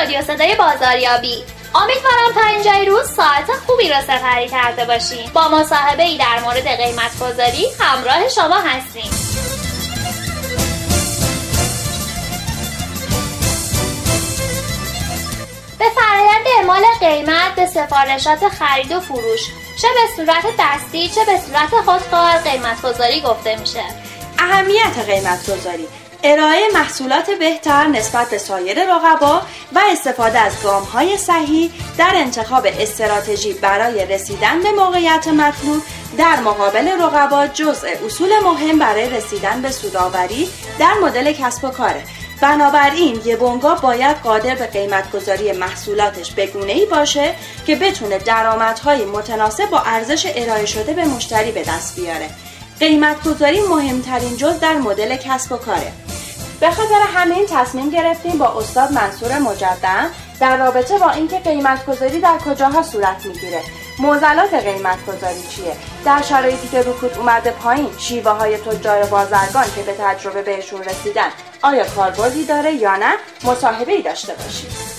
[0.00, 1.44] رادیو صدای بازاریابی.
[1.74, 6.66] امیدوارم تا اینجای روز ساعت خوبی را سپری کرده باشیم با مصاحبه ای در مورد
[6.66, 9.10] قیمت گذاری همراه شما هستیم.
[15.78, 19.40] به فرایند اعمال قیمت به سفارشات خرید و فروش
[19.82, 23.84] چه به صورت دستی چه به صورت خودکار قیمت گذاری گفته میشه.
[24.38, 25.88] اهمیت قیمت گذاری
[26.24, 29.42] ارائه محصولات بهتر نسبت به سایر رقبا
[29.72, 35.82] و استفاده از گام های صحیح در انتخاب استراتژی برای رسیدن به موقعیت مطلوب
[36.18, 42.02] در مقابل رقبا جزء اصول مهم برای رسیدن به سوداوری در مدل کسب و کاره
[42.40, 47.34] بنابراین یه بونگا باید قادر به قیمت گذاری محصولاتش به گونه ای باشه
[47.66, 52.30] که بتونه درآمدهای متناسب با ارزش ارائه شده به مشتری به دست بیاره.
[52.80, 55.92] قیمت گذاری مهمترین جز در مدل کسب و کاره.
[56.60, 62.20] به خاطر همین تصمیم گرفتیم با استاد منصور مجدد در رابطه با اینکه قیمت گذاری
[62.20, 63.60] در کجاها صورت می‌گیره.
[63.98, 69.82] موزلات قیمت گذاری چیه؟ در شرایطی که رکود اومده پایین شیوه های تجار بازرگان که
[69.82, 71.28] به تجربه بهشون رسیدن
[71.62, 73.12] آیا کاربردی داره یا نه؟
[73.44, 74.89] مصاحبه ای داشته باشیم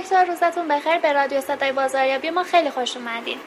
[0.00, 2.42] دکتر روزتون بخیر به رادیو صدای بازاریابی ما.
[2.42, 3.38] خیلی خوش اومدین.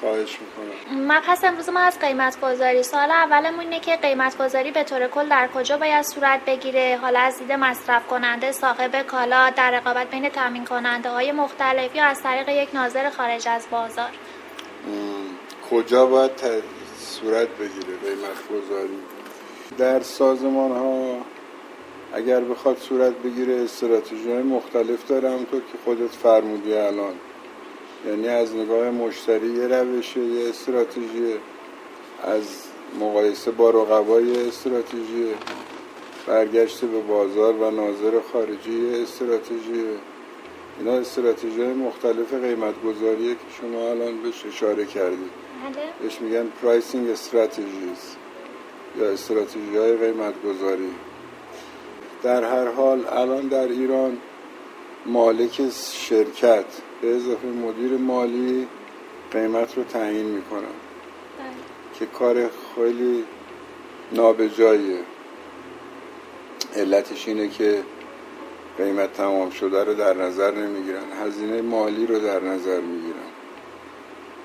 [0.00, 1.00] خواهش می‌کنم.
[1.00, 5.06] من پس امروز ما از قیمت گذاری سال اولمون اینه که قیمت گذاری به طور
[5.06, 10.10] کل در کجا باید صورت بگیره؟ حالا از دید مصرف کننده صاحب کالا در رقابت
[10.10, 14.10] بین تامین کننده های مختلف یا از طریق یک ناظر خارج از بازار؟
[15.70, 16.30] کجا باید
[16.98, 18.98] صورت بگیره قیمت گذاری
[19.78, 21.16] در سازمان ها
[22.12, 27.14] اگر بخواد صورت بگیره استراتژی مختلف داره همونطور که خودت فرمودی الان.
[28.06, 31.34] یعنی از نگاه مشتری یه روشه یه استراتژی.
[32.22, 32.44] از
[33.00, 35.34] مقایسه با رقبای استراتژی.
[36.26, 39.84] برگشت به بازار و ناظر خارجی استراتژی.
[40.78, 45.84] اینا استراتژی مختلف قیمت گذاریه که شما الان بهش اشاره کردید بله.
[46.02, 48.16] بهش میگن pricing strategies
[48.98, 50.90] یا استراتژی های قیمت گذاری
[52.22, 54.18] در هر حال الان در ایران
[55.06, 56.64] مالک شرکت
[57.02, 58.68] به اضافه مدیر مالی
[59.32, 60.60] قیمت رو تعیین می‌کنن.
[60.60, 61.98] بله.
[61.98, 63.24] که کار خیلی
[64.12, 64.98] نابجاییه.
[66.76, 67.82] علتش اینه که
[68.78, 71.12] قیمت تمام شده رو در نظر نمی‌گیرن.
[71.26, 73.30] هزینه مالی رو در نظر می‌گیرن.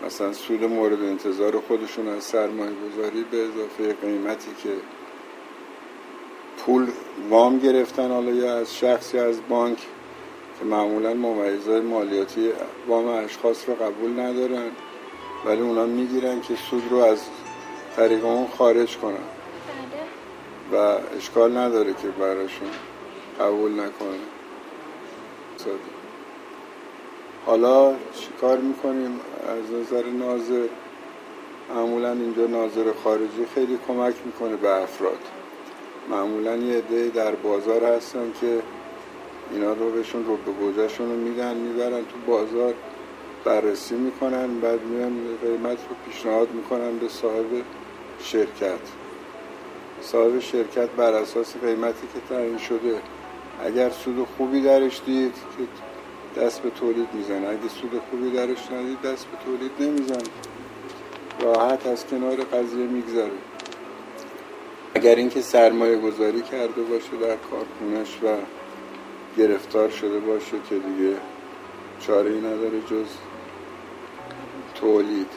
[0.06, 4.70] مثلا سود مورد انتظار خودشون از سرمایه گذاری به اضافه قیمتی که
[6.66, 6.88] پول
[7.30, 9.78] وام گرفتن حالا یا از شخص یا از بانک
[10.60, 12.52] که معمولا ممیزهای مالیاتی
[12.88, 14.72] وام اشخاص رو قبول ندارن
[15.46, 17.20] ولی اونا می‌گیرن که سود رو از
[17.96, 19.18] طریق اون خارج کنن.
[20.72, 20.82] بله.
[20.82, 22.70] و اشکال نداره که براشون
[23.40, 24.20] قبول نکنه
[27.46, 30.68] حالا چیکار می‌کنیم؟ از نظر ناظر
[31.76, 35.20] معمولا اینجا ناظر خارجی خیلی کمک می‌کنه به افراد.
[36.10, 38.62] معمولا یه عده در بازار هستن که
[39.52, 42.74] اینا رو بهشون رو به گوجهشون رو میدن می‌برن تو بازار
[43.46, 47.46] بررسی می‌کنن بعد میان قیمت رو پیشنهاد می‌کنن به صاحب
[48.20, 48.80] شرکت.
[50.02, 53.00] صاحب شرکت بر اساس قیمتی که تعیین شده
[53.66, 57.48] اگر سود خوبی درش دید که دست به تولید می‌زنه.
[57.48, 60.30] اگه سود خوبی درش ندید دست به تولید نمی‌زنه.
[61.42, 63.32] راحت از کنار قضیه میگذره.
[64.96, 68.28] اگر اینکه سرمایه گذاری کرده باشه در کارخونش و
[69.38, 71.18] گرفتار شده باشه که دیگه
[72.00, 73.08] چاره ای نداره جز
[74.76, 75.30] تولید.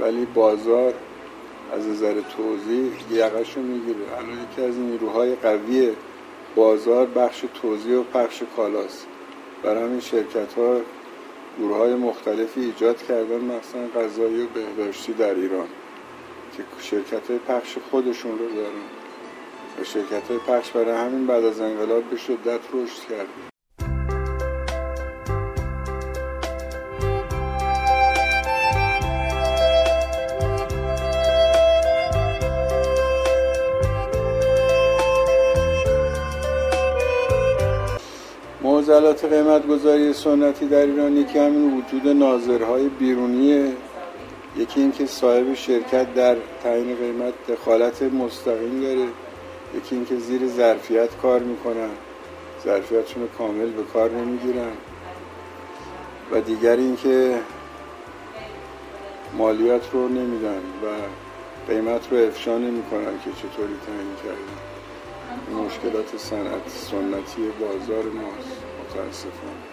[0.00, 0.94] ولی بازار
[1.72, 4.16] از نظر توضیح یقش رو می‌گیره.
[4.18, 5.92] الان یکی از نیروهای قوی
[6.54, 9.06] بازار بخش توضیح و پخش کالاست.
[9.62, 10.80] برای همین شرکت ها
[11.58, 15.68] گروه های مختلفی ایجاد کردن مثلا غذایی و بهداشتی در ایران.
[16.56, 18.84] که شرکت های پخش خودشون رو دارن
[19.80, 23.26] و شرکت های پخش برای همین بعد از انقلاب به شدت رشد کرد.
[38.62, 43.72] معضلات قیمت گذاری سنتی در ایران یکی همین وجود ناظرهای بیرونیه
[44.58, 49.08] یکی اینکه صاحب شرکت در تعیین قیمت دخالت مستقیم داره
[49.76, 51.90] یکی اینکه زیر ظرفیت کار می‌کنن
[52.64, 54.72] ظرفیتشون رو کامل به کار نمی‌گیرن.
[56.32, 57.40] و دیگر اینکه
[59.36, 60.86] مالیات رو نمیدن و
[61.68, 64.66] قیمت رو افشا نمی‌کنن که چطوری تعیین کردن.
[65.64, 68.62] مشکلات صنعت سنتی بازار ماست.
[68.80, 69.66] متاسفانه.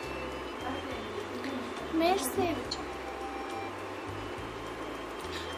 [1.99, 2.55] مرسی.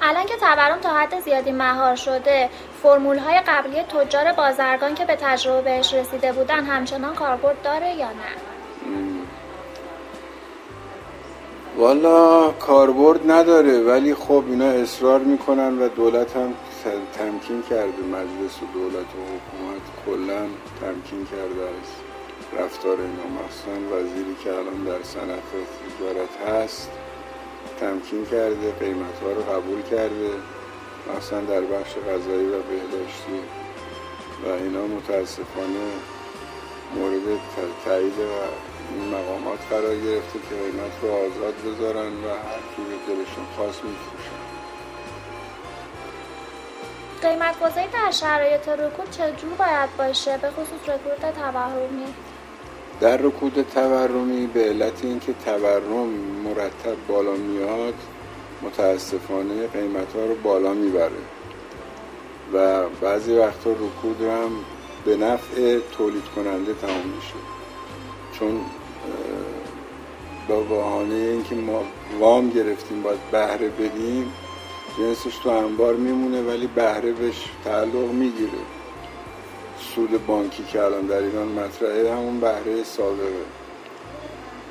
[0.01, 2.49] الان که تورم تا حد زیادی مهار شده
[2.83, 8.07] فرمول های قبلی تجار بازرگان که به تجربه بهش رسیده بودن همچنان کاربرد داره یا
[8.07, 8.35] نه؟
[11.77, 16.53] والا کاربرد نداره ولی خب اینا اصرار می‌کنن و دولت هم
[17.17, 20.41] تمکین کرده مجلس و دولت و حکومت کلا
[20.81, 21.89] تمکین کرده از
[22.59, 25.49] رفتار اینا مخصوصا وزیری که الان در صنعت
[25.99, 26.89] تجارت هست
[27.79, 30.29] تمکین کرده قیمت ها رو قبول کرده
[31.17, 33.39] مثلا در بخش غذایی و بهداشتی
[34.45, 35.87] و اینا متاسفانه
[36.95, 37.39] مورد
[37.85, 38.13] تایید
[38.93, 44.45] این مقامات قرار گرفته که قیمت رو آزاد بذارن و هر کی دلشون خواست میفروشن.
[47.21, 52.13] قیمت گذاری در شرایط رکود چجور باید باشه؟ به خصوص رکود تورمی.
[52.99, 56.07] در رکود تورمی به علت اینکه تورم
[56.45, 57.93] مرتب بالا میاد
[58.61, 61.11] متاسفانه قیمت ها رو بالا می‌بره.
[62.53, 64.51] و بعضی وقتا رکود هم
[65.05, 67.35] به نفع تولید کننده تمام میشه.
[68.39, 68.61] چون
[70.47, 71.83] با بهانه اینکه ما
[72.19, 74.33] وام گرفتیم باید بهره بدیم
[74.97, 78.51] جنسش تو انبار میمونه ولی بهره بهش تعلق می‌گیره.
[79.95, 83.45] سود بانکی که الان در ایران مطرحه همون بهره سابقه.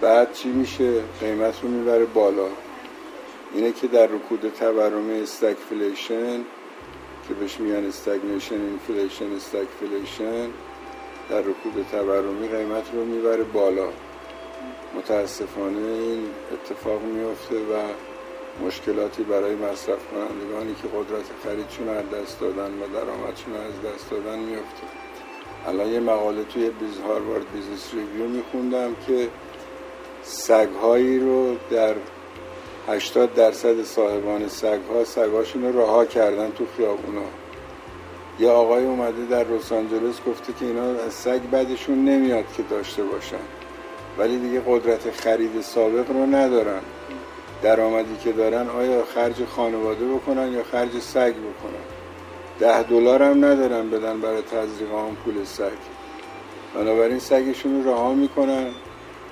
[0.01, 2.47] بعد چی میشه؟ قیمت رو می‌بره بالا.
[3.55, 6.39] اینه که در رکود تورم stagflation
[7.29, 10.49] که بهش میگن stagnation inflation stagflation
[11.31, 13.89] در رکود تورمی قیمت رو می‌بره بالا.
[14.95, 17.83] متاسفانه این اتفاق میفته و
[18.67, 24.39] مشکلاتی برای مصرف کنندگانی که قدرت خریدشون از دست دادن و درآمدشون از دست دادن
[24.39, 24.83] میفته.
[25.67, 29.29] الان یه مقاله توی biz Harvard Business Review میخوندم که
[30.23, 31.95] سگهایی رو در
[32.89, 37.21] 80 درصد صاحبان سگها سگهاشون رو رها کردن تو خیابونا.
[38.39, 43.03] یه آقای اومده در لس آنجلس گفته که اینا از سگ بدشون نمیاد که داشته
[43.03, 43.45] باشن.
[44.19, 46.81] ولی دیگه قدرت خرید سابق رو ندارن.
[47.63, 51.94] درآمدی که دارن آیا خرج خانواده بکنن یا خرج سگ بکنن؟
[52.59, 54.89] ده دلار هم ندارن بدن برای تزریق
[55.25, 55.79] پول سگ.
[56.75, 58.67] بنابراین سگشون رو رها می‌کنن.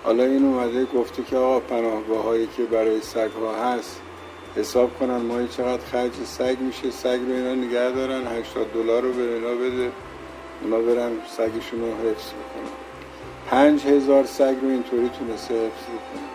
[0.04, 4.00] حالا این اومده گفته که آقا پناهگاه هایی که برای سگ ها هست
[4.56, 6.90] حساب کنن ماهی چقدر خرج سگ میشه.
[6.90, 9.92] سگ رو اینا نگه دارن 80 دلار رو به اینا بده.
[10.62, 12.72] اونا برن سگشون رو حفظ بکنن.
[13.50, 16.28] پنج هزار سگ رو اینطوری تونسته حفظ بکنن.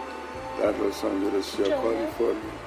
[0.62, 2.67] در لس آنجلس یا کالیفرنیا.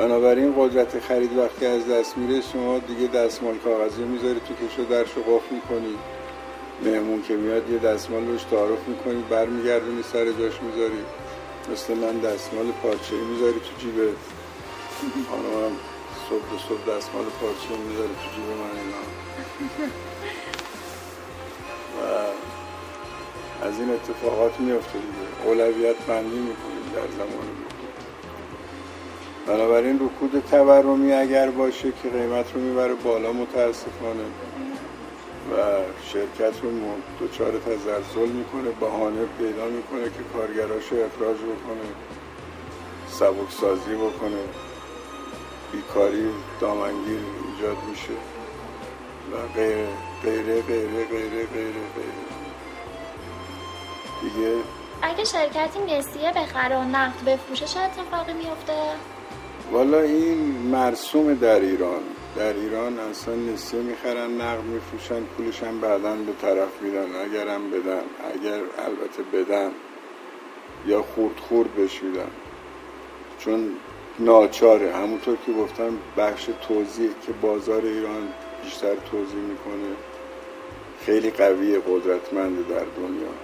[0.00, 5.08] بنابراین قدرت خرید وقتی از دست میره شما دیگه دستمال کاغذی می‌ذاری تو کشو درش
[5.16, 5.94] رو قفل می‌کنی.
[6.84, 11.02] مهمون که میاد یه دستمال روش تعارف می‌کنی برمیگردونی سر جاش می‌ذاری.
[11.72, 13.94] مثل من دستمال پارچه می‌ذاری تو جیب.
[15.30, 15.72] خانمم
[16.28, 19.02] صبح به صبح دستمال پارچه می‌ذاری تو جیب من اینا.
[21.96, 22.02] و
[23.66, 25.46] از این اتفاقات میفته دیگه.
[25.46, 27.69] اولویت بندی می‌کنیم در زمان
[29.50, 34.24] بنابراین رکود تورمی اگر باشه که قیمت رو می‌بره بالا متاسفانه.
[35.52, 35.56] و
[36.12, 36.70] شرکت رو
[37.20, 41.88] دچار تزلزل می‌کنه بهانه پیدا می‌کنه که کارگراش رو اخراج بکنه
[43.08, 44.42] سبک سازی بکنه.
[45.72, 46.30] بیکاری
[46.60, 48.12] دامنگیر ایجاد میشه.
[49.32, 49.88] و غیره
[50.22, 52.24] غیره غیره غیره غیره غیره
[54.20, 54.54] دیگه
[55.02, 58.74] اگه شرکتی نسیه بخره و نقد بفروشه چه اتفاقی میفته؟
[59.72, 60.38] والا این
[60.72, 62.02] مرسوم در ایران.
[62.36, 68.02] در ایران اصلا نسیه می‌خرن نقد میفروشن پولش هم بعدا به طرف میدن اگرم بدن
[68.34, 69.70] اگر البته بدن
[70.86, 71.68] یا خورد خورد
[72.02, 72.30] میدن.
[73.38, 73.70] چون
[74.18, 74.92] ناچاره.
[74.92, 78.28] همونطور که گفتم بخش توضیح که بازار ایران
[78.64, 79.94] بیشتر توضیح می‌کنه
[81.06, 83.34] خیلی قوی قدرتمند در دنیا.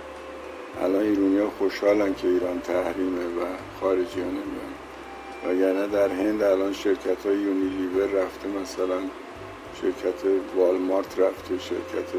[0.82, 3.46] الان ایرونیا خوشحالن که ایران تحریمه و
[3.80, 4.75] خارجی ها نمیان
[5.44, 9.00] وگرنه در هند الان شرکت های یونیلیور رفته مثلا
[9.82, 10.24] شرکت
[10.56, 12.10] والمارت رفته شرکت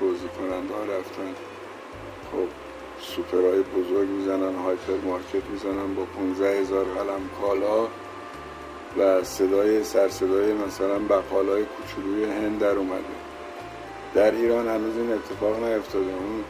[0.00, 1.34] توضیح کننده ها رفتن.
[2.32, 2.48] خب
[3.00, 7.88] سوپرهای بزرگ می‌زنن هایپر مارکت می‌زنن با 15 هزار قلم کالا
[8.98, 13.04] و صدای سرصدای مثلا بقال های کوچولوی هند در اومده.
[14.14, 16.04] در ایران هنوز این اتفاق نیفتاده.
[16.04, 16.44] اون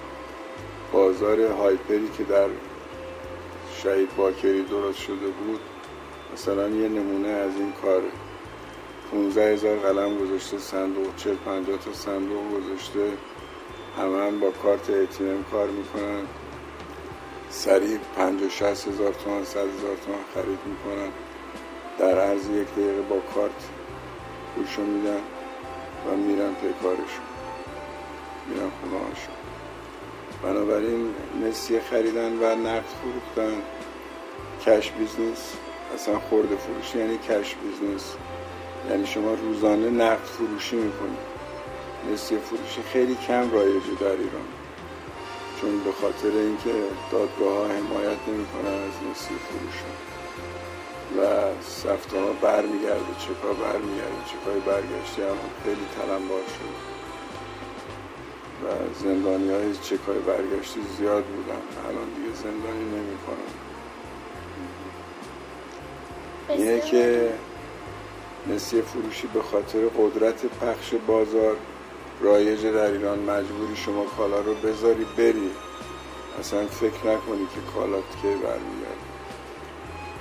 [0.93, 2.49] بازار هایپری که در
[3.83, 5.61] شهید باکری درست شده بود
[6.35, 8.11] مثلا یه نمونه از این کاره
[9.11, 13.13] 15 هزار قلم گذاشته صندوق 40 50 تا صندوق گذاشته.
[13.99, 14.91] همه هم با کارت
[15.21, 16.23] ام کار می‌کنن.
[17.51, 21.11] سریع 50 60 هزار تومن 100 هزار تومن خرید می‌کنن.
[21.99, 23.53] در عرض یک دقیقه با کارت
[24.55, 25.21] پولشو میدن
[26.07, 27.27] و میرن پی کارشون.
[28.49, 29.35] میرن خونه هاشون.
[30.43, 33.63] بنابراین نسیه خریدن و نقد فروختن
[34.67, 35.57] cash business.
[35.97, 38.15] اصلا خورده فروشی یعنی cash business.
[38.91, 41.27] یعنی شما روزانه نقد فروشی می‌کنید
[42.13, 44.49] نسیه فروشی خیلی کم رایجه در ایران.
[45.61, 46.75] چون به خاطر اینکه
[47.13, 49.79] دادگاه ها حمایت نمی‌کنن از نسیه فروش.
[51.19, 51.21] و
[51.63, 56.77] سفته ها برمیگرده چکا برمیگرده چکای برگشتی هم خیلی تلمبار شد.
[58.63, 58.67] و
[59.03, 61.63] زندانی های چکای برگشتی زیاد بودن.
[61.89, 63.66] الان دیگه زندانی نمی کنن
[66.49, 67.33] اینه که
[68.47, 71.57] نسیه فروشی به خاطر قدرت پخش بازار
[72.21, 75.51] رایج در ایران مجبوری شما کالا رو بذاری بری.
[76.41, 79.03] اصلا فکر نکنی که کالات که برمیگرد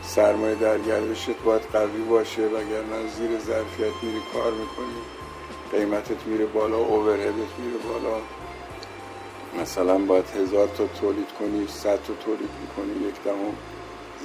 [0.04, 5.02] سرمایه در گردشت باید قوی باشه وگرنه زیر ظرفیت میری کار می‌کنی.
[5.72, 8.18] قیمتت میره بالا اوورهدت میره بالا.
[9.62, 13.56] مثلا باید هزار تا تولید کنی صد تا تولید می‌کنی یک دهم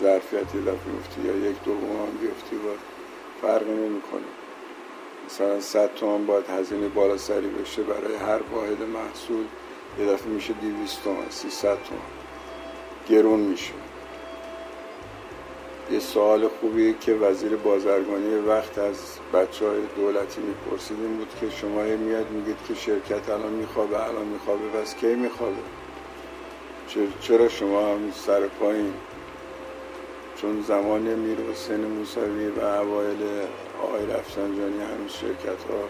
[0.00, 2.78] ظرفیت یه دفعه میفتی یا یک دوم هم بیفتی باید
[3.42, 4.30] فرقی نمی‌کنه.
[5.26, 9.45] مثلا 100 تومن باید هزینه بالا سری بشه برای هر واحد محصول.
[9.99, 12.00] یه دفعه میشه 200 تومن 300 تومن
[13.09, 13.73] گرون میشه.
[15.92, 18.97] یه سوال خوبی که وزیر بازرگانی وقت از
[19.35, 24.26] بچه های دولتی می‌پرسید این بود که شما میاد میگید که شرکت الان میخوابه الان
[24.26, 25.57] میخوابه بس کی میخوابه؟
[27.21, 28.92] چرا شما هم سر پایین؟
[30.41, 33.47] چون زمان میر حسین موسوی و اوایل
[33.83, 35.89] آقای رفسنجانی هنوز شرکت ها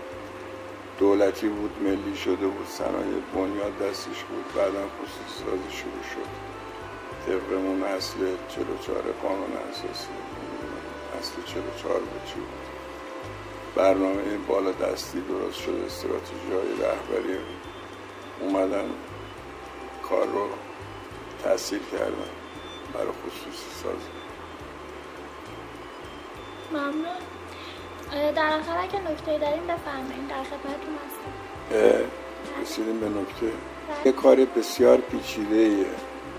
[0.98, 6.30] دولتی بود ملی شده بود صنایع بنیاد دستش بود بعدا خصوصی سازی شروع شد.
[7.26, 10.08] طبقمون اصل 44 قانون اساسی
[11.20, 12.70] اصل 44 بود چی بود؟
[13.74, 17.38] برنامه بالا دستی درست شد استراتژی های رهبری
[18.40, 18.90] اومدن
[20.08, 20.48] کار رو
[21.42, 22.30] تاثیر کردن
[22.94, 24.19] برای خصوصی سازی.
[26.72, 27.20] ممنون.
[28.36, 31.32] در آخر اگه نکته داریم بفرمایید در خدمتتون هستم.
[32.62, 33.52] رسیدیم به نکته.
[34.04, 35.86] یه کار بسیار پیچیده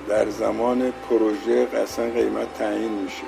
[0.08, 3.24] در زمان پروژه اصلا قیمت تعیین میشه.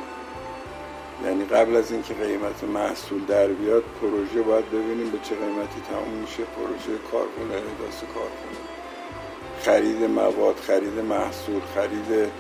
[1.26, 6.18] یعنی قبل از اینکه قیمت محصول در بیاد پروژه باید ببینیم به چه قیمتی تموم
[6.22, 6.44] میشه.
[6.44, 8.64] پروژه کارخونه احداث کارخونه.
[9.62, 12.32] خرید مواد خرید محصول خرید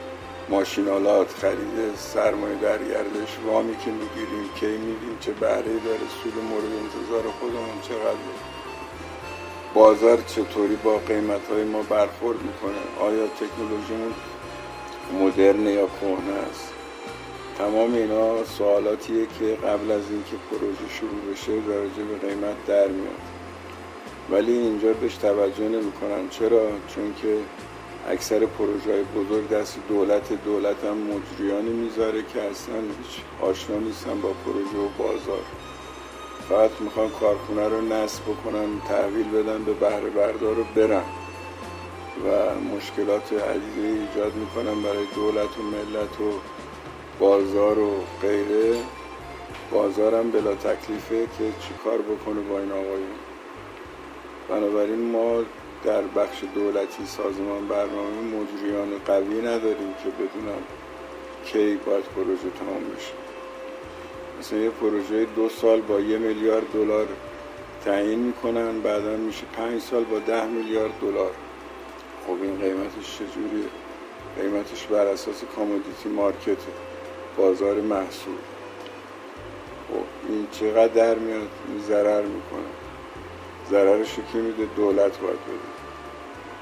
[0.49, 6.63] ماشینالات خرید سرمایه در گردش وامی که می‌گیریم کی میدیم چه بهره داره سود مورد
[6.63, 8.17] انتظار خودمون چقدر
[9.73, 14.13] بازار چطوری با قیمت های ما برخورد می‌کنه؟ آیا تکنولوژیمون
[15.21, 16.73] مدرن یا کهنه است؟
[17.57, 23.21] تمام اینا سوالاتیه که قبل از اینکه پروژه شروع بشه درجه به قیمت در میاد.
[24.29, 26.29] ولی اینجا بهش توجه نمی‌کنن.
[26.29, 27.37] چرا؟ چون که
[28.07, 34.29] اکثر پروژه بزرگ دست دولت دولت هم مجریانی می‌ذاره که اصلا هیچ آشنا نیستن با
[34.45, 35.43] پروژه و بازار.
[36.49, 41.03] فقط می‌خوان کارخونه رو نصب بکنن تحویل بدن به بهره بردار رو برن.
[42.25, 46.39] و مشکلات عدیده ایجاد می‌کنن برای دولت و ملت و
[47.19, 47.91] بازار و
[48.21, 48.75] غیره.
[49.71, 53.17] بازارم بلا تکلیفه که چی کار بکنه با این آقایون.
[54.49, 55.43] بنابراین ما
[55.83, 60.61] در بخش دولتی سازمان برنامه مجریان قوی نداریم که بدونم
[61.45, 63.13] کی باید پروژه تمام بشه.
[64.39, 67.07] مثلا یه پروژه دو سال با یه میلیارد دلار
[67.85, 71.31] تعیین می‌کنن بعدا میشه پنج سال با ده میلیارد دلار.
[72.27, 73.69] خب این قیمتش چجوریه؟
[74.41, 76.57] قیمتش بر اساس کامودیتی مارکت
[77.37, 78.35] بازار محصول.
[79.89, 81.49] خب این چقدر در میاد؟
[81.87, 82.71] ضرر می‌کنه.
[83.69, 85.72] ضررش که میده؟ دولت باید بده.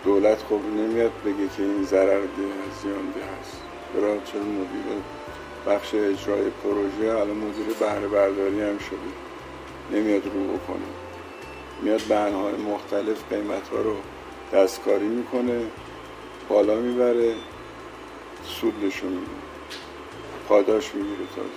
[0.05, 3.62] دولت خب نمیاد بگه که این ضرر ده زیان ده هست
[3.96, 4.84] برای چرا مدیر
[5.67, 9.12] بخش اجرای پروژه الان مدیر بهره برداری هم شده.
[9.91, 10.77] نمیاد رو بکنه.
[11.81, 13.96] میاد به انهای مختلف قیمت ها رو
[14.53, 15.62] دستکاری می‌کنه
[16.50, 17.36] بالا می‌بره
[18.46, 19.31] سود نشون میده.
[20.50, 21.50] پاداش می‌گیره تازه.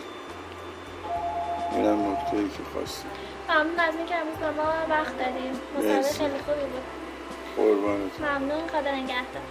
[1.73, 3.11] اینم نکته ای که خواستیم
[3.49, 7.04] ممنون از اینکه امروز به ما وقت دادیم مصاحبه خیلی خوبی بود.
[7.59, 9.43] ممنون خدا نگهدار.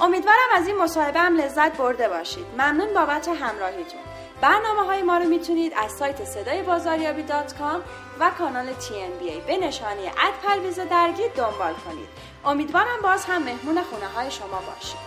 [0.00, 2.46] امیدوارم از این مصاحبه هم لذت برده باشید.
[2.54, 4.00] ممنون بابت همراهیتون.
[4.40, 7.80] برنامه های ما رو می‌تونید از سایت صدای بازاریابی dot com
[8.20, 12.08] و کانال TMBA به نشانی at پرویز درگی دنبال کنید.
[12.44, 14.98] امیدوارم باز هم مهمون خونه های شما باشیم